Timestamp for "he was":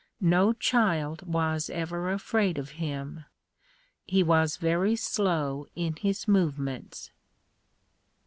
4.03-4.57